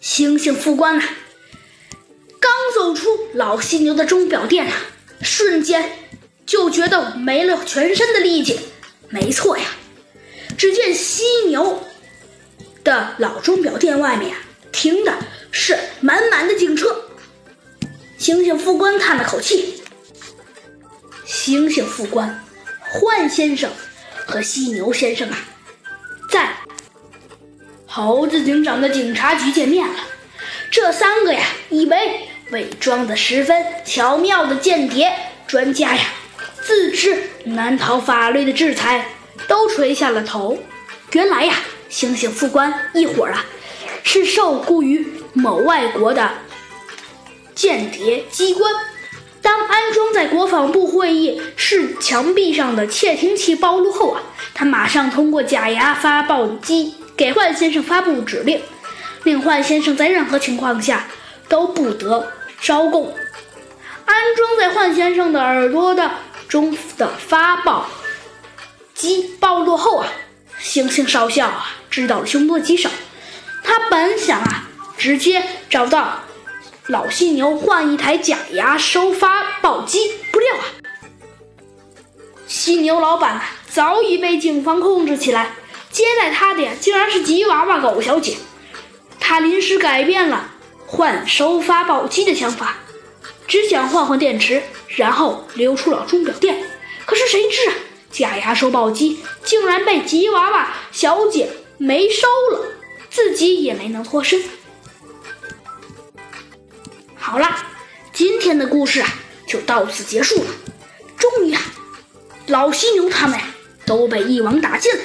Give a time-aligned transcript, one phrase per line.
[0.00, 1.04] 星星副官呐，
[2.40, 4.72] 刚走出老犀牛的钟表店啊，
[5.20, 5.92] 瞬间
[6.46, 8.58] 就觉得没了全身的力气。
[9.10, 9.64] 没错呀，
[10.56, 11.84] 只见犀牛
[12.82, 14.38] 的老钟表店外面啊
[14.72, 15.14] 停的
[15.50, 17.04] 是满满的警车。
[18.16, 19.82] 星星副官叹了口气
[21.26, 22.42] ：“星星副官，
[22.80, 23.70] 幻先生
[24.26, 25.38] 和犀牛先生啊，
[26.30, 26.56] 在。”
[27.92, 29.94] 猴子警长的警察局见面了，
[30.70, 35.12] 这三个呀，以为伪装的十分巧妙的间谍
[35.48, 36.02] 专家呀，
[36.62, 39.08] 自知难逃法律的制裁，
[39.48, 40.56] 都垂下了头。
[41.14, 41.56] 原来呀，
[41.88, 43.44] 星星副官一伙儿啊，
[44.04, 46.30] 是受雇于某外国的
[47.56, 48.72] 间谍机关。
[49.42, 54.22] 当安装在国防部会议室墙壁上的窃听器暴露后啊，
[54.54, 56.94] 他马上通过假牙发报机。
[57.20, 58.62] 给幻先生发布指令，
[59.24, 61.06] 令幻先生在任何情况下
[61.50, 63.14] 都不得招供。
[64.06, 66.10] 安装在幻先生的耳朵的
[66.48, 67.90] 中的发报
[68.94, 70.08] 机暴露后啊，
[70.58, 72.88] 星星少校啊知道了凶多吉少。
[73.62, 76.20] 他本想啊直接找到
[76.86, 80.64] 老犀牛换一台假牙收发报机，不料啊，
[82.46, 85.50] 犀牛老板早已被警方控制起来。
[86.00, 88.38] 接待他的呀，竟然是吉娃娃狗小姐。
[89.18, 90.50] 他临时改变了
[90.86, 92.78] 换收发报机的想法，
[93.46, 94.62] 只想换换电池，
[94.96, 96.64] 然后溜出了钟表店。
[97.04, 97.74] 可是谁知啊，
[98.10, 102.66] 假牙收报机竟然被吉娃娃小姐没收了，
[103.10, 104.42] 自己也没能脱身。
[107.14, 107.46] 好了，
[108.14, 109.08] 今天的故事啊，
[109.46, 110.50] 就到此结束了。
[111.18, 111.60] 终于啊，
[112.46, 113.44] 老犀牛他们呀
[113.84, 115.00] 都被一网打尽了。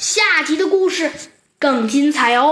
[0.00, 1.10] 下集的故事
[1.58, 2.48] 更精彩哦！